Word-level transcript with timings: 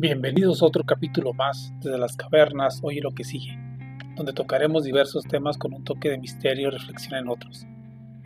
Bienvenidos 0.00 0.62
a 0.62 0.66
otro 0.66 0.84
capítulo 0.84 1.32
más 1.32 1.72
desde 1.80 1.98
las 1.98 2.14
cavernas, 2.14 2.78
oye 2.84 3.00
lo 3.00 3.10
que 3.10 3.24
sigue, 3.24 3.58
donde 4.14 4.32
tocaremos 4.32 4.84
diversos 4.84 5.24
temas 5.24 5.58
con 5.58 5.74
un 5.74 5.82
toque 5.82 6.08
de 6.08 6.18
misterio 6.18 6.68
y 6.68 6.70
reflexión 6.70 7.16
en 7.16 7.28
otros. 7.28 7.66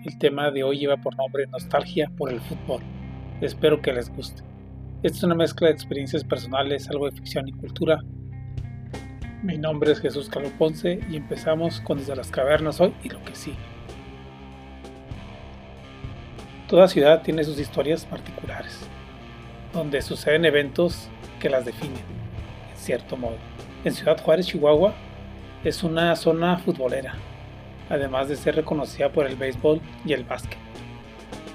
El 0.04 0.18
tema 0.18 0.50
de 0.50 0.64
hoy 0.64 0.80
lleva 0.80 0.98
por 0.98 1.16
nombre 1.16 1.46
Nostalgia 1.46 2.12
por 2.18 2.30
el 2.30 2.42
fútbol. 2.42 2.82
Espero 3.40 3.80
que 3.80 3.94
les 3.94 4.14
guste. 4.14 4.42
Esta 5.02 5.16
es 5.16 5.24
una 5.24 5.34
mezcla 5.34 5.68
de 5.68 5.72
experiencias 5.72 6.24
personales, 6.24 6.90
algo 6.90 7.06
de 7.06 7.16
ficción 7.16 7.48
y 7.48 7.52
cultura. 7.52 8.02
Mi 9.42 9.56
nombre 9.56 9.92
es 9.92 10.00
Jesús 10.00 10.28
Carlos 10.28 10.52
Ponce 10.58 11.00
y 11.10 11.16
empezamos 11.16 11.80
con 11.80 11.96
Desde 11.96 12.14
las 12.14 12.30
cavernas 12.30 12.82
hoy 12.82 12.92
y 13.02 13.08
lo 13.08 13.24
que 13.24 13.34
sigue. 13.34 13.56
Toda 16.68 16.86
ciudad 16.86 17.22
tiene 17.22 17.44
sus 17.44 17.58
historias 17.58 18.04
particulares, 18.04 18.78
donde 19.72 20.02
suceden 20.02 20.44
eventos 20.44 21.08
que 21.42 21.50
las 21.50 21.64
definen, 21.64 22.04
en 22.70 22.76
cierto 22.76 23.16
modo. 23.16 23.36
En 23.84 23.92
Ciudad 23.92 24.22
Juárez, 24.22 24.46
Chihuahua, 24.46 24.94
es 25.64 25.82
una 25.82 26.14
zona 26.14 26.56
futbolera, 26.58 27.14
además 27.90 28.28
de 28.28 28.36
ser 28.36 28.54
reconocida 28.54 29.10
por 29.10 29.26
el 29.26 29.34
béisbol 29.34 29.80
y 30.04 30.12
el 30.12 30.22
básquet. 30.22 30.58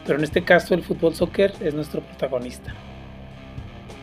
Pero 0.05 0.19
en 0.19 0.25
este 0.25 0.43
caso 0.43 0.73
el 0.73 0.83
fútbol 0.83 1.15
soccer 1.15 1.53
es 1.61 1.73
nuestro 1.73 2.01
protagonista. 2.01 2.73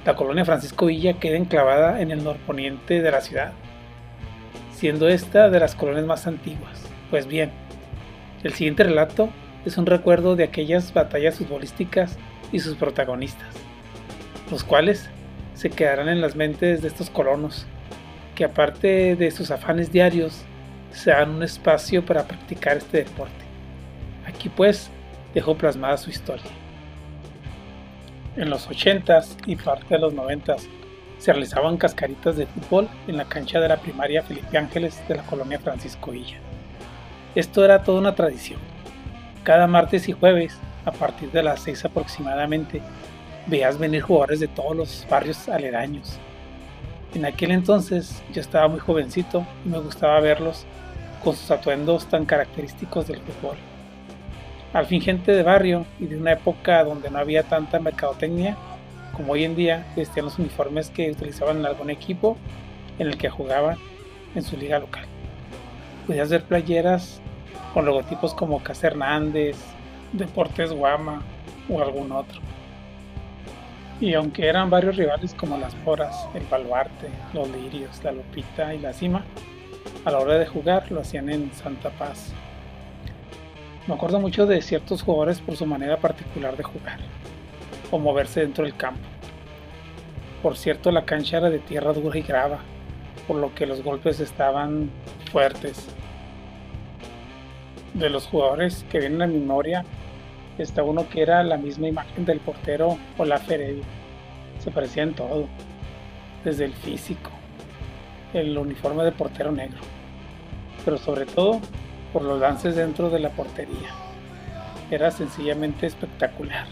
La 0.07 0.17
colonia 0.17 0.47
Francisco 0.47 0.87
Villa 0.87 1.19
queda 1.21 1.37
enclavada 1.37 2.01
en 2.01 2.11
el 2.11 2.25
norponiente 2.25 3.03
de 3.03 3.11
la 3.11 3.21
ciudad, 3.21 3.53
siendo 4.73 5.07
esta 5.09 5.51
de 5.51 5.61
las 5.61 5.75
colonias 5.75 6.07
más 6.07 6.27
antiguas. 6.27 6.83
Pues 7.11 7.27
bien, 7.27 7.53
el 8.43 8.55
siguiente 8.55 8.85
relato 8.85 9.29
es 9.67 9.77
un 9.77 9.85
recuerdo 9.85 10.35
de 10.35 10.45
aquellas 10.45 10.95
batallas 10.95 11.37
futbolísticas 11.37 12.17
y 12.53 12.61
sus 12.61 12.75
protagonistas, 12.75 13.55
los 14.51 14.65
cuales 14.65 15.11
se 15.55 15.71
quedarán 15.71 16.09
en 16.09 16.21
las 16.21 16.37
mentes 16.37 16.83
de 16.83 16.89
estos 16.89 17.11
colonos, 17.11 17.67
que 18.35 18.45
aparte 18.45 19.17
de 19.17 19.31
sus 19.31 19.51
afanes 19.51 19.93
diarios, 19.93 20.45
se 20.91 21.11
dan 21.11 21.31
un 21.31 21.43
espacio 21.43 22.05
para 22.05 22.25
practicar 22.25 22.77
este 22.77 22.99
deporte. 22.99 23.45
Aquí 24.27 24.49
pues 24.49 24.91
dejó 25.33 25.57
plasmada 25.57 25.97
su 25.97 26.11
historia. 26.11 26.51
En 28.37 28.51
los 28.51 28.69
80s 28.69 29.37
y 29.47 29.57
parte 29.57 29.95
de 29.95 30.01
los 30.01 30.15
90s 30.15 30.67
se 31.19 31.33
realizaban 31.33 31.77
cascaritas 31.77 32.37
de 32.37 32.47
fútbol 32.47 32.89
en 33.07 33.17
la 33.17 33.25
cancha 33.25 33.61
de 33.61 33.69
la 33.69 33.77
primaria 33.77 34.23
Felipe 34.23 34.59
Ángeles 34.59 35.01
de 35.09 35.17
la 35.17 35.23
colonia 35.23 35.59
Francisco 35.59 36.11
Villa. 36.11 36.39
Esto 37.35 37.65
era 37.65 37.83
toda 37.83 38.01
una 38.01 38.15
tradición. 38.15 38.61
Cada 39.43 39.67
martes 39.67 40.09
y 40.09 40.13
jueves, 40.13 40.59
a 40.85 40.93
partir 40.93 41.31
de 41.31 41.43
las 41.43 41.61
6 41.61 41.85
aproximadamente, 41.87 42.83
veías 43.47 43.79
venir 43.79 44.03
jugadores 44.03 44.41
de 44.41 44.49
todos 44.49 44.77
los 44.77 45.07
barrios 45.09 45.49
aledaños. 45.49 46.19
En 47.15 47.25
aquel 47.25 47.53
entonces 47.53 48.23
yo 48.33 48.41
estaba 48.41 48.69
muy 48.69 48.81
jovencito 48.81 49.47
y 49.65 49.69
me 49.69 49.79
gustaba 49.79 50.19
verlos 50.21 50.67
con 51.23 51.37
sus 51.37 51.51
atuendos 51.51 52.07
tan 52.07 52.25
característicos 52.25 53.07
del 53.07 53.21
fútbol. 53.21 53.57
Al 54.73 54.87
fin 54.87 55.01
gente 55.01 55.33
de 55.33 55.43
barrio 55.43 55.87
y 56.01 56.07
de 56.07 56.17
una 56.17 56.33
época 56.33 56.83
donde 56.83 57.11
no 57.11 57.19
había 57.19 57.45
tanta 57.45 57.79
mercadotecnia 57.79 58.57
como 59.17 59.35
hoy 59.35 59.45
en 59.45 59.55
día 59.55 59.87
vestían 59.97 60.27
los 60.27 60.39
uniformes 60.39 60.91
que 60.91 61.11
utilizaban 61.11 61.59
en 61.59 61.67
algún 61.67 61.91
equipo 61.91 62.37
en 62.99 63.07
el 63.07 63.17
que 63.17 63.31
jugaban 63.31 63.79
en 64.35 64.43
su 64.43 64.57
liga 64.57 64.79
local. 64.79 65.05
Podías 66.07 66.29
ver 66.31 66.43
playeras 66.45 67.21
con 67.73 67.87
logotipos 67.87 68.35
como 68.35 68.63
Casa 68.63 68.89
Hernández, 68.89 69.57
Deportes 70.13 70.73
Guama 70.73 71.23
o 71.69 71.81
algún 71.81 72.13
otro. 72.13 72.41
Y 74.01 74.15
aunque 74.15 74.49
eran 74.49 74.71
varios 74.71 74.97
rivales 74.97 75.35
como 75.35 75.57
las 75.57 75.75
Foras, 75.77 76.29
el 76.35 76.45
Baluarte, 76.47 77.09
los 77.33 77.49
Lirios, 77.49 78.03
la 78.03 78.13
Lupita 78.13 78.75
y 78.75 78.81
la 78.81 78.93
Cima, 78.93 79.25
a 80.05 80.11
la 80.11 80.19
hora 80.19 80.39
de 80.39 80.47
jugar 80.47 80.91
lo 80.91 81.01
hacían 81.01 81.31
en 81.31 81.53
Santa 81.55 81.91
Paz. 81.91 82.33
Me 83.87 83.95
acuerdo 83.95 84.19
mucho 84.19 84.47
de 84.47 84.63
ciertos 84.63 85.03
jugadores 85.03 85.41
por 85.41 85.57
su 85.57 85.67
manera 85.67 85.99
particular 85.99 86.57
de 86.57 86.63
jugar, 86.63 86.99
o 87.91 87.99
moverse 87.99 88.41
dentro 88.41 88.65
del 88.65 88.77
campo. 88.77 89.07
Por 90.43 90.57
cierto, 90.57 90.91
la 90.91 91.05
cancha 91.05 91.39
era 91.39 91.49
de 91.49 91.59
tierra 91.59 91.93
dura 91.93 92.19
y 92.19 92.23
grava, 92.23 92.59
por 93.29 93.37
lo 93.37 93.55
que 93.55 93.67
los 93.67 93.83
golpes 93.83 94.21
estaban 94.21 94.91
fuertes. 95.31 95.87
De 97.95 98.11
los 98.11 98.27
jugadores 98.27 98.85
que 98.91 98.99
vienen 98.99 99.23
a 99.23 99.27
mi 99.27 99.39
memoria, 99.39 99.85
está 100.59 100.83
uno 100.83 101.09
que 101.09 101.23
era 101.23 101.43
la 101.43 101.57
misma 101.57 101.89
imagen 101.89 102.25
del 102.25 102.41
portero 102.41 102.97
Olaf 103.19 103.51
Heredia. 103.51 103.85
Se 104.59 104.71
parecía 104.71 105.03
en 105.03 105.15
todo, 105.15 105.47
desde 106.45 106.65
el 106.65 106.73
físico, 106.75 107.31
el 108.33 108.57
uniforme 108.57 109.05
de 109.05 109.13
portero 109.13 109.51
negro, 109.51 109.81
pero 110.85 110.97
sobre 110.99 111.27
todo 111.27 111.61
por 112.13 112.23
los 112.23 112.41
lances 112.41 112.77
dentro 112.77 113.11
de 113.11 113.19
la 113.19 113.31
portería. 113.31 113.91
Era 114.91 115.11
sencillamente 115.11 115.87
espectacular. 115.87 116.67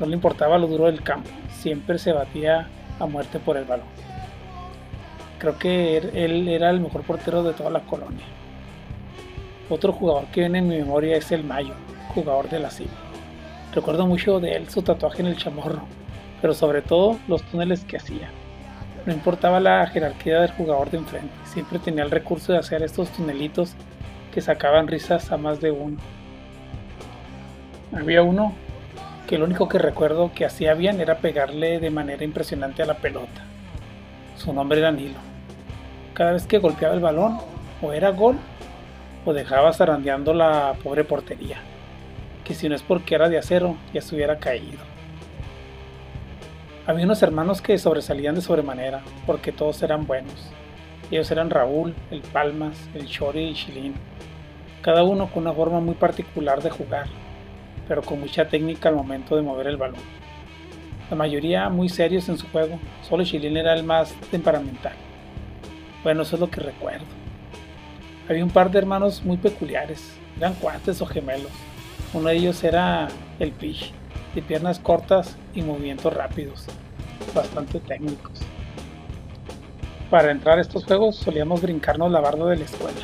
No 0.00 0.06
le 0.06 0.14
importaba 0.14 0.58
lo 0.58 0.66
duro 0.66 0.86
del 0.86 1.02
campo, 1.02 1.28
siempre 1.50 1.98
se 1.98 2.12
batía 2.12 2.68
a 2.98 3.06
muerte 3.06 3.38
por 3.38 3.56
el 3.56 3.64
balón. 3.64 3.86
Creo 5.38 5.58
que 5.58 5.96
él 5.96 6.48
era 6.48 6.70
el 6.70 6.80
mejor 6.80 7.02
portero 7.02 7.42
de 7.42 7.52
toda 7.52 7.70
la 7.70 7.80
colonia. 7.80 8.24
Otro 9.68 9.92
jugador 9.92 10.26
que 10.26 10.40
viene 10.40 10.58
en 10.58 10.68
mi 10.68 10.76
memoria 10.76 11.16
es 11.16 11.32
el 11.32 11.44
Mayo, 11.44 11.74
jugador 12.14 12.48
de 12.48 12.60
la 12.60 12.70
CIM. 12.70 12.88
Recuerdo 13.74 14.06
mucho 14.06 14.38
de 14.38 14.56
él 14.56 14.68
su 14.68 14.82
tatuaje 14.82 15.22
en 15.22 15.28
el 15.28 15.36
chamorro, 15.38 15.82
pero 16.40 16.52
sobre 16.52 16.82
todo 16.82 17.18
los 17.26 17.42
túneles 17.42 17.84
que 17.84 17.96
hacía. 17.96 18.28
No 19.06 19.12
importaba 19.12 19.60
la 19.60 19.86
jerarquía 19.86 20.40
del 20.40 20.52
jugador 20.52 20.90
de 20.90 20.98
enfrente, 20.98 21.34
siempre 21.44 21.78
tenía 21.78 22.04
el 22.04 22.10
recurso 22.10 22.52
de 22.52 22.58
hacer 22.58 22.82
estos 22.82 23.10
tunelitos 23.10 23.74
que 24.32 24.42
sacaban 24.42 24.88
risas 24.88 25.32
a 25.32 25.38
más 25.38 25.60
de 25.60 25.70
uno. 25.70 25.96
Había 27.96 28.22
uno 28.22 28.52
que 29.26 29.38
lo 29.38 29.46
único 29.46 29.68
que 29.68 29.78
recuerdo 29.78 30.32
que 30.34 30.44
hacía 30.44 30.74
bien 30.74 31.00
era 31.00 31.18
pegarle 31.18 31.80
de 31.80 31.90
manera 31.90 32.24
impresionante 32.24 32.82
a 32.82 32.86
la 32.86 32.98
pelota. 32.98 33.42
Su 34.36 34.52
nombre 34.52 34.78
era 34.78 34.92
Nilo. 34.92 35.18
Cada 36.14 36.32
vez 36.32 36.46
que 36.46 36.58
golpeaba 36.58 36.94
el 36.94 37.00
balón, 37.00 37.38
o 37.80 37.92
era 37.92 38.10
gol, 38.10 38.36
o 39.24 39.32
dejaba 39.32 39.72
zarandeando 39.72 40.34
la 40.34 40.74
pobre 40.82 41.04
portería 41.04 41.58
que 42.44 42.54
si 42.54 42.68
no 42.68 42.74
es 42.74 42.82
porque 42.82 43.14
era 43.14 43.28
de 43.28 43.38
acero, 43.38 43.76
ya 43.92 44.00
se 44.00 44.14
hubiera 44.14 44.38
caído. 44.38 44.78
Había 46.86 47.04
unos 47.04 47.22
hermanos 47.22 47.62
que 47.62 47.78
sobresalían 47.78 48.34
de 48.34 48.40
sobremanera, 48.40 49.02
porque 49.24 49.52
todos 49.52 49.82
eran 49.82 50.06
buenos. 50.06 50.50
Ellos 51.10 51.30
eran 51.30 51.50
Raúl, 51.50 51.94
el 52.10 52.22
Palmas, 52.22 52.88
el 52.94 53.06
Chori 53.06 53.50
y 53.50 53.54
Chilín, 53.54 53.94
cada 54.80 55.04
uno 55.04 55.30
con 55.30 55.44
una 55.44 55.52
forma 55.52 55.78
muy 55.78 55.94
particular 55.94 56.60
de 56.60 56.70
jugar, 56.70 57.06
pero 57.86 58.02
con 58.02 58.18
mucha 58.18 58.48
técnica 58.48 58.88
al 58.88 58.96
momento 58.96 59.36
de 59.36 59.42
mover 59.42 59.68
el 59.68 59.76
balón. 59.76 60.00
La 61.08 61.16
mayoría 61.16 61.68
muy 61.68 61.88
serios 61.88 62.28
en 62.28 62.38
su 62.38 62.48
juego, 62.48 62.80
solo 63.08 63.22
Chilín 63.22 63.56
era 63.56 63.74
el 63.74 63.84
más 63.84 64.12
temperamental. 64.30 64.94
Bueno, 66.02 66.22
eso 66.22 66.34
es 66.36 66.40
lo 66.40 66.50
que 66.50 66.60
recuerdo. 66.60 67.04
Había 68.28 68.42
un 68.42 68.50
par 68.50 68.70
de 68.70 68.78
hermanos 68.78 69.22
muy 69.22 69.36
peculiares, 69.36 70.18
eran 70.36 70.54
cuates 70.54 71.00
o 71.00 71.06
gemelos, 71.06 71.52
uno 72.14 72.28
de 72.28 72.36
ellos 72.36 72.62
era 72.62 73.08
el 73.38 73.52
pitch, 73.52 73.92
de 74.34 74.42
piernas 74.42 74.78
cortas 74.78 75.36
y 75.54 75.62
movimientos 75.62 76.12
rápidos, 76.12 76.66
bastante 77.34 77.80
técnicos. 77.80 78.40
Para 80.10 80.30
entrar 80.30 80.58
a 80.58 80.60
estos 80.60 80.84
juegos 80.84 81.16
solíamos 81.16 81.62
brincarnos 81.62 82.12
la 82.12 82.20
barda 82.20 82.46
de 82.46 82.56
la 82.56 82.64
escuela. 82.64 83.00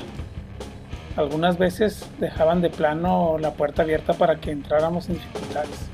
Algunas 1.17 1.57
veces 1.57 2.07
dejaban 2.21 2.61
de 2.61 2.69
plano 2.69 3.39
la 3.39 3.55
puerta 3.55 3.83
abierta 3.83 4.13
para 4.13 4.41
que 4.41 4.51
entráramos 4.51 5.07
sin 5.07 5.15
dificultades. 5.15 5.89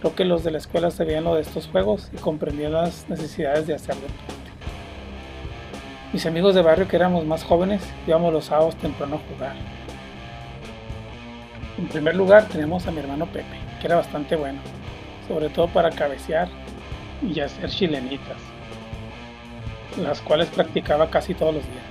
Creo 0.00 0.14
que 0.16 0.24
los 0.24 0.42
de 0.42 0.50
la 0.50 0.58
escuela 0.58 0.90
sabían 0.90 1.24
lo 1.24 1.36
de 1.36 1.42
estos 1.42 1.68
juegos 1.68 2.10
y 2.12 2.16
comprendían 2.16 2.72
las 2.72 3.08
necesidades 3.08 3.68
de 3.68 3.74
hacer 3.74 3.94
deporte. 3.94 4.34
Mis 6.12 6.26
amigos 6.26 6.56
de 6.56 6.62
barrio 6.62 6.88
que 6.88 6.96
éramos 6.96 7.24
más 7.24 7.44
jóvenes 7.44 7.82
íbamos 8.06 8.32
los 8.32 8.46
sábados 8.46 8.74
temprano 8.76 9.16
a 9.16 9.32
jugar 9.32 9.54
en 11.78 11.88
primer 11.88 12.16
lugar 12.16 12.48
tenemos 12.48 12.86
a 12.86 12.90
mi 12.90 12.98
hermano 13.00 13.26
Pepe, 13.26 13.56
que 13.80 13.86
era 13.86 13.96
bastante 13.96 14.36
bueno, 14.36 14.60
sobre 15.28 15.48
todo 15.48 15.68
para 15.68 15.90
cabecear 15.90 16.48
y 17.22 17.40
hacer 17.40 17.70
chilenitas, 17.70 18.38
las 19.98 20.20
cuales 20.20 20.48
practicaba 20.48 21.10
casi 21.10 21.34
todos 21.34 21.54
los 21.54 21.64
días. 21.64 21.84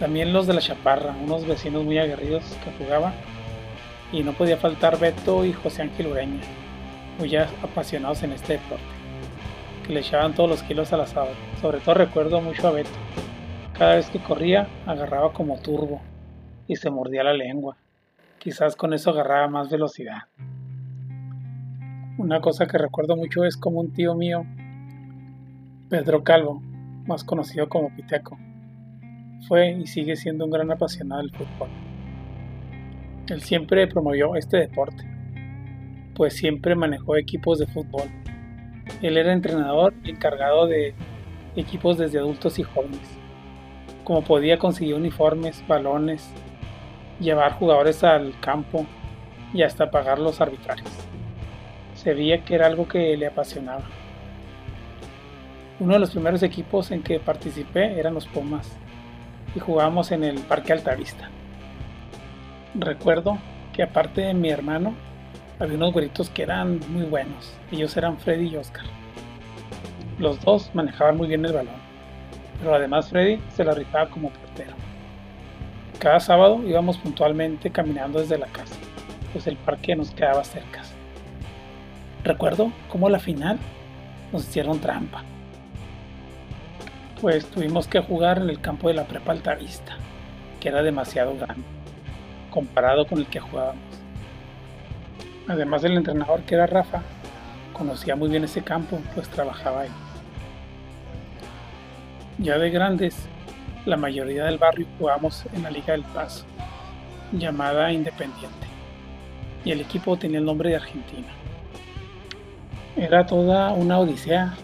También 0.00 0.32
los 0.32 0.46
de 0.46 0.54
la 0.54 0.60
Chaparra, 0.60 1.14
unos 1.22 1.46
vecinos 1.46 1.84
muy 1.84 1.98
aguerridos 1.98 2.42
que 2.64 2.84
jugaban, 2.84 3.14
y 4.12 4.22
no 4.22 4.32
podía 4.32 4.56
faltar 4.56 4.98
Beto 4.98 5.44
y 5.44 5.52
José 5.52 5.82
Ángel 5.82 6.08
Ureña, 6.08 6.40
muy 7.18 7.34
apasionados 7.36 8.22
en 8.22 8.32
este 8.32 8.54
deporte, 8.54 8.84
que 9.86 9.92
le 9.92 10.00
echaban 10.00 10.34
todos 10.34 10.48
los 10.50 10.62
kilos 10.62 10.92
al 10.92 11.02
asado. 11.02 11.30
Sobre 11.60 11.78
todo 11.78 11.94
recuerdo 11.94 12.40
mucho 12.40 12.66
a 12.68 12.72
Beto. 12.72 12.90
Cada 13.76 13.96
vez 13.96 14.08
que 14.10 14.20
corría 14.20 14.68
agarraba 14.86 15.32
como 15.32 15.58
turbo 15.58 16.00
y 16.68 16.76
se 16.76 16.90
mordía 16.90 17.24
la 17.24 17.32
lengua. 17.32 17.76
Quizás 18.44 18.76
con 18.76 18.92
eso 18.92 19.08
agarraba 19.08 19.48
más 19.48 19.70
velocidad. 19.70 20.24
Una 22.18 22.42
cosa 22.42 22.66
que 22.66 22.76
recuerdo 22.76 23.16
mucho 23.16 23.42
es 23.46 23.56
como 23.56 23.80
un 23.80 23.94
tío 23.94 24.14
mío 24.14 24.44
Pedro 25.88 26.22
Calvo, 26.22 26.60
más 27.06 27.24
conocido 27.24 27.70
como 27.70 27.88
Piteco, 27.96 28.36
fue 29.48 29.70
y 29.72 29.86
sigue 29.86 30.14
siendo 30.16 30.44
un 30.44 30.50
gran 30.50 30.70
apasionado 30.70 31.22
del 31.22 31.30
fútbol. 31.30 31.70
Él 33.28 33.40
siempre 33.40 33.86
promovió 33.86 34.36
este 34.36 34.58
deporte, 34.58 35.08
pues 36.14 36.34
siempre 36.36 36.74
manejó 36.74 37.16
equipos 37.16 37.58
de 37.58 37.66
fútbol. 37.66 38.10
Él 39.00 39.16
era 39.16 39.32
entrenador 39.32 39.94
encargado 40.04 40.66
de 40.66 40.92
equipos 41.56 41.96
desde 41.96 42.18
adultos 42.18 42.58
y 42.58 42.62
jóvenes. 42.62 43.08
Como 44.04 44.22
podía 44.22 44.58
conseguir 44.58 44.96
uniformes, 44.96 45.66
balones, 45.66 46.30
llevar 47.20 47.52
jugadores 47.52 48.04
al 48.04 48.38
campo 48.40 48.86
y 49.52 49.62
hasta 49.62 49.90
pagar 49.90 50.18
los 50.18 50.40
arbitrajes. 50.40 50.90
Se 51.94 52.12
veía 52.12 52.44
que 52.44 52.54
era 52.54 52.66
algo 52.66 52.88
que 52.88 53.16
le 53.16 53.26
apasionaba. 53.26 53.82
Uno 55.80 55.94
de 55.94 56.00
los 56.00 56.10
primeros 56.10 56.42
equipos 56.42 56.90
en 56.90 57.02
que 57.02 57.18
participé 57.18 57.98
eran 57.98 58.14
los 58.14 58.26
Pumas 58.26 58.76
y 59.54 59.60
jugábamos 59.60 60.12
en 60.12 60.24
el 60.24 60.38
Parque 60.40 60.72
Altavista. 60.72 61.28
Recuerdo 62.74 63.38
que 63.72 63.82
aparte 63.82 64.22
de 64.22 64.34
mi 64.34 64.50
hermano, 64.50 64.94
había 65.58 65.76
unos 65.76 65.92
güeritos 65.92 66.30
que 66.30 66.42
eran 66.42 66.80
muy 66.88 67.04
buenos. 67.04 67.54
Ellos 67.70 67.96
eran 67.96 68.18
Freddy 68.18 68.48
y 68.48 68.56
Oscar. 68.56 68.84
Los 70.18 70.40
dos 70.44 70.70
manejaban 70.74 71.16
muy 71.16 71.28
bien 71.28 71.44
el 71.44 71.52
balón, 71.52 71.74
pero 72.60 72.74
además 72.74 73.10
Freddy 73.10 73.40
se 73.54 73.64
la 73.64 73.74
rifaba 73.74 74.08
como 74.10 74.30
portero. 74.30 74.74
Cada 76.04 76.20
sábado 76.20 76.62
íbamos 76.64 76.98
puntualmente 76.98 77.70
caminando 77.70 78.20
desde 78.20 78.38
la 78.38 78.46
casa, 78.46 78.76
pues 79.32 79.48
el 79.48 79.56
parque 79.56 79.96
nos 79.96 80.12
quedaba 80.12 80.44
cerca. 80.44 80.82
Recuerdo 82.22 82.70
cómo 82.88 83.08
a 83.08 83.10
la 83.10 83.18
final 83.18 83.58
nos 84.32 84.46
hicieron 84.46 84.78
trampa 84.78 85.24
pues 87.24 87.46
tuvimos 87.46 87.88
que 87.88 88.00
jugar 88.00 88.36
en 88.36 88.50
el 88.50 88.60
campo 88.60 88.88
de 88.88 88.92
la 88.92 89.04
prepa 89.04 89.32
Altavista, 89.32 89.96
que 90.60 90.68
era 90.68 90.82
demasiado 90.82 91.34
grande, 91.34 91.64
comparado 92.50 93.06
con 93.06 93.18
el 93.18 93.26
que 93.28 93.40
jugábamos. 93.40 93.82
Además 95.48 95.80
del 95.80 95.96
entrenador 95.96 96.42
que 96.42 96.54
era 96.54 96.66
Rafa, 96.66 97.00
conocía 97.72 98.14
muy 98.14 98.28
bien 98.28 98.44
ese 98.44 98.60
campo, 98.60 99.00
pues 99.14 99.26
trabajaba 99.30 99.80
ahí. 99.80 99.90
Ya 102.36 102.58
de 102.58 102.68
grandes, 102.68 103.16
la 103.86 103.96
mayoría 103.96 104.44
del 104.44 104.58
barrio 104.58 104.86
jugamos 104.98 105.44
en 105.52 105.62
la 105.62 105.70
Liga 105.70 105.92
del 105.92 106.04
Paso, 106.04 106.44
llamada 107.32 107.92
Independiente, 107.92 108.66
y 109.64 109.72
el 109.72 109.80
equipo 109.80 110.16
tenía 110.16 110.38
el 110.38 110.44
nombre 110.44 110.70
de 110.70 110.76
Argentina. 110.76 111.28
Era 112.96 113.26
toda 113.26 113.72
una 113.72 113.98
odisea 113.98 114.54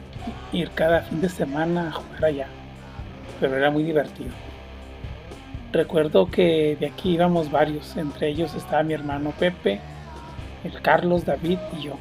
ir 0.53 0.71
cada 0.71 1.03
fin 1.03 1.21
de 1.21 1.29
semana 1.29 1.89
a 1.89 1.93
jugar 1.93 2.25
allá, 2.25 2.47
pero 3.41 3.57
era 3.57 3.71
muy 3.71 3.83
divertido. 3.83 4.31
Recuerdo 5.73 6.31
que 6.31 6.77
de 6.81 6.87
aquí 6.87 7.13
íbamos 7.13 7.51
varios, 7.51 7.97
entre 7.97 8.29
ellos 8.29 8.55
estaba 8.55 8.83
mi 8.83 8.95
hermano 8.95 9.33
Pepe, 9.39 9.81
el 10.65 10.81
Carlos, 10.81 11.27
David 11.27 11.59
y 11.79 11.83
yo. 11.83 11.97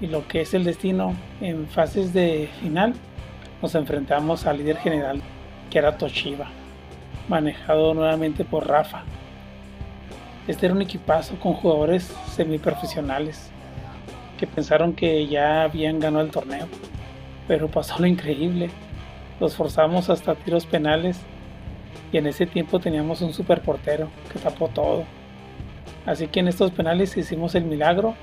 Y 0.00 0.08
lo 0.08 0.26
que 0.26 0.42
es 0.42 0.52
el 0.52 0.64
destino, 0.64 1.14
en 1.40 1.66
fases 1.68 2.12
de 2.12 2.50
final 2.60 2.94
nos 3.62 3.74
enfrentamos 3.74 4.46
al 4.46 4.58
líder 4.58 4.76
general, 4.78 5.22
que 5.70 5.78
era 5.78 5.98
Toshiba, 5.98 6.48
manejado 7.28 7.94
nuevamente 7.94 8.44
por 8.44 8.68
Rafa. 8.68 9.04
Este 10.46 10.66
era 10.66 10.74
un 10.74 10.82
equipazo 10.82 11.36
con 11.40 11.54
jugadores 11.54 12.14
semiprofesionales 12.30 13.50
que 14.38 14.46
pensaron 14.46 14.92
que 14.92 15.26
ya 15.26 15.62
habían 15.62 15.98
ganado 15.98 16.24
el 16.24 16.30
torneo. 16.30 16.68
Pero 17.48 17.68
pasó 17.68 17.98
lo 17.98 18.06
increíble. 18.06 18.70
Los 19.40 19.56
forzamos 19.56 20.10
hasta 20.10 20.34
tiros 20.34 20.66
penales 20.66 21.18
y 22.12 22.18
en 22.18 22.26
ese 22.26 22.46
tiempo 22.46 22.78
teníamos 22.78 23.22
un 23.22 23.32
super 23.32 23.60
portero 23.60 24.08
que 24.32 24.38
tapó 24.38 24.68
todo. 24.68 25.04
Así 26.04 26.28
que 26.28 26.40
en 26.40 26.48
estos 26.48 26.70
penales 26.70 27.16
hicimos 27.16 27.54
el 27.54 27.64
milagro. 27.64 28.14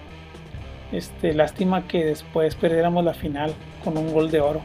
Este, 0.91 1.33
lástima 1.33 1.87
que 1.87 2.05
después 2.05 2.55
perdiéramos 2.55 3.03
la 3.03 3.13
final 3.13 3.53
con 3.83 3.97
un 3.97 4.13
gol 4.13 4.31
de 4.31 4.41
oro. 4.41 4.61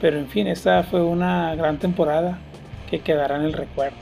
Pero 0.00 0.18
en 0.18 0.28
fin, 0.28 0.46
esa 0.46 0.82
fue 0.82 1.02
una 1.02 1.54
gran 1.54 1.78
temporada 1.78 2.38
que 2.90 3.00
quedará 3.00 3.36
en 3.36 3.42
el 3.42 3.52
recuerdo. 3.52 3.96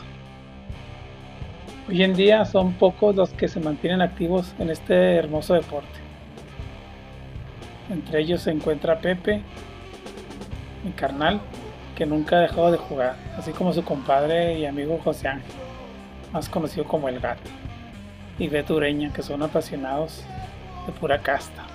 Hoy 1.88 2.02
en 2.02 2.14
día 2.14 2.44
son 2.44 2.74
pocos 2.74 3.16
los 3.16 3.30
que 3.30 3.48
se 3.48 3.60
mantienen 3.60 4.00
activos 4.00 4.54
en 4.58 4.70
este 4.70 5.16
hermoso 5.16 5.54
deporte. 5.54 5.98
Entre 7.90 8.20
ellos 8.20 8.42
se 8.42 8.52
encuentra 8.52 9.00
Pepe, 9.00 9.42
mi 10.84 10.92
carnal, 10.92 11.40
que 11.96 12.06
nunca 12.06 12.36
ha 12.36 12.40
dejado 12.40 12.70
de 12.70 12.78
jugar, 12.78 13.16
así 13.36 13.52
como 13.52 13.72
su 13.72 13.84
compadre 13.84 14.58
y 14.58 14.66
amigo 14.66 15.00
José 15.02 15.28
Ángel, 15.28 15.52
más 16.32 16.48
conocido 16.48 16.84
como 16.84 17.08
el 17.08 17.20
gato, 17.20 17.50
y 18.38 18.48
Beto 18.48 18.76
Ureña, 18.76 19.12
que 19.12 19.22
son 19.22 19.42
apasionados 19.42 20.24
de 20.86 20.92
pura 20.92 21.18
casta. 21.18 21.69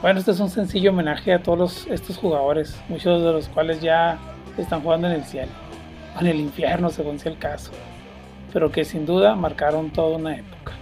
Bueno, 0.00 0.20
este 0.20 0.30
es 0.30 0.38
un 0.38 0.48
sencillo 0.48 0.92
homenaje 0.92 1.34
a 1.34 1.42
todos 1.42 1.88
estos 1.88 2.18
jugadores, 2.18 2.80
muchos 2.88 3.20
de 3.20 3.32
los 3.32 3.48
cuales 3.48 3.80
ya 3.80 4.16
están 4.56 4.80
jugando 4.80 5.08
en 5.08 5.14
el 5.14 5.24
cielo, 5.24 5.50
o 6.16 6.20
en 6.20 6.28
el 6.28 6.36
infierno 6.36 6.88
según 6.90 7.18
sea 7.18 7.32
el 7.32 7.38
caso, 7.38 7.72
pero 8.52 8.70
que 8.70 8.84
sin 8.84 9.06
duda 9.06 9.34
marcaron 9.34 9.90
toda 9.90 10.16
una 10.16 10.36
época. 10.36 10.74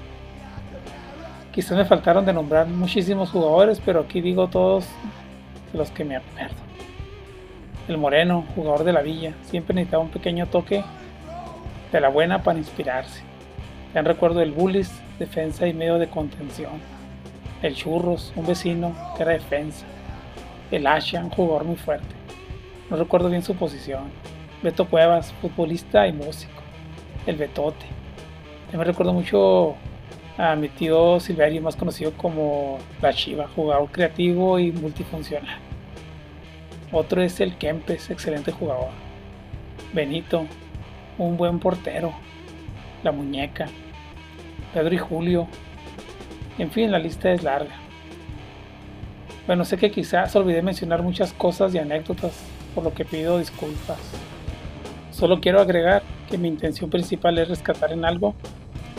Quizás 1.50 1.78
me 1.78 1.86
faltaron 1.86 2.26
de 2.26 2.34
nombrar 2.34 2.66
muchísimos 2.66 3.30
jugadores, 3.30 3.80
pero 3.82 4.00
aquí 4.00 4.20
digo 4.20 4.48
todos 4.48 4.84
los 5.72 5.90
que 5.90 6.04
me 6.04 6.16
acuerdo. 6.16 6.56
El 7.88 7.96
Moreno, 7.96 8.44
jugador 8.54 8.84
de 8.84 8.92
la 8.92 9.00
Villa, 9.00 9.32
siempre 9.44 9.74
necesitaba 9.74 10.02
un 10.02 10.10
pequeño 10.10 10.46
toque 10.48 10.84
de 11.90 12.00
la 12.02 12.10
buena 12.10 12.42
para 12.42 12.58
inspirarse. 12.58 13.22
También 13.94 14.14
recuerdo 14.14 14.42
el 14.42 14.52
Bullis, 14.52 14.92
defensa 15.18 15.66
y 15.66 15.72
medio 15.72 15.96
de 15.96 16.08
contención. 16.08 16.95
El 17.62 17.74
Churros, 17.74 18.32
un 18.36 18.46
vecino 18.46 18.94
que 19.16 19.22
era 19.22 19.32
defensa. 19.32 19.86
El 20.70 20.86
Asha, 20.86 21.24
un 21.24 21.30
jugador 21.30 21.64
muy 21.64 21.76
fuerte. 21.76 22.14
No 22.90 22.96
recuerdo 22.96 23.28
bien 23.28 23.42
su 23.42 23.54
posición. 23.54 24.10
Beto 24.62 24.86
Cuevas, 24.86 25.32
futbolista 25.40 26.06
y 26.06 26.12
músico. 26.12 26.62
El 27.26 27.36
Betote. 27.36 27.86
También 28.70 28.88
recuerdo 28.88 29.12
mucho 29.12 29.74
a 30.38 30.54
mi 30.54 30.68
tío 30.68 31.18
Silverio, 31.18 31.62
más 31.62 31.76
conocido 31.76 32.12
como 32.12 32.78
La 33.00 33.12
Chiva, 33.12 33.48
jugador 33.54 33.90
creativo 33.90 34.58
y 34.58 34.72
multifuncional. 34.72 35.58
Otro 36.92 37.22
es 37.22 37.40
el 37.40 37.56
Kempes, 37.56 38.10
excelente 38.10 38.52
jugador. 38.52 38.90
Benito, 39.92 40.46
un 41.18 41.36
buen 41.36 41.58
portero. 41.58 42.12
La 43.02 43.12
Muñeca, 43.12 43.66
Pedro 44.74 44.94
y 44.94 44.98
Julio. 44.98 45.48
En 46.58 46.70
fin, 46.70 46.90
la 46.90 46.98
lista 46.98 47.32
es 47.32 47.42
larga. 47.42 47.74
Bueno, 49.46 49.64
sé 49.64 49.76
que 49.76 49.90
quizás 49.90 50.34
olvidé 50.34 50.62
mencionar 50.62 51.02
muchas 51.02 51.32
cosas 51.32 51.74
y 51.74 51.78
anécdotas, 51.78 52.44
por 52.74 52.84
lo 52.84 52.92
que 52.92 53.04
pido 53.04 53.38
disculpas. 53.38 53.98
Solo 55.10 55.40
quiero 55.40 55.60
agregar 55.60 56.02
que 56.28 56.38
mi 56.38 56.48
intención 56.48 56.90
principal 56.90 57.38
es 57.38 57.48
rescatar 57.48 57.92
en 57.92 58.04
algo 58.04 58.34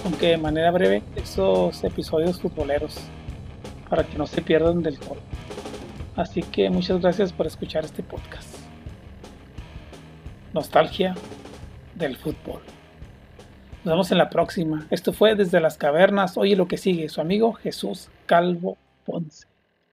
aunque 0.08 0.28
de 0.28 0.38
manera 0.38 0.72
breve, 0.72 1.04
esos 1.16 1.84
episodios 1.84 2.40
futboleros 2.40 2.98
para 3.90 4.04
que 4.04 4.18
no 4.18 4.28
se 4.28 4.42
pierdan 4.42 4.82
del 4.82 5.00
todo. 5.00 5.18
Así 6.16 6.42
que 6.42 6.70
muchas 6.70 7.02
gracias 7.02 7.34
por 7.34 7.48
escuchar 7.48 7.86
este 7.86 8.04
podcast. 8.04 8.56
Nostalgia 10.54 11.16
del 11.96 12.16
fútbol. 12.16 12.62
Nos 13.88 13.94
vemos 13.94 14.12
en 14.12 14.18
la 14.18 14.30
próxima. 14.30 14.86
Esto 14.90 15.14
fue 15.14 15.36
desde 15.36 15.62
las 15.62 15.78
cavernas. 15.78 16.38
Oye 16.38 16.58
lo 16.58 16.68
que 16.68 16.76
sigue, 16.76 17.08
su 17.08 17.22
amigo 17.22 17.54
Jesús 17.54 18.10
Calvo 18.26 18.78
Ponce. 19.06 19.48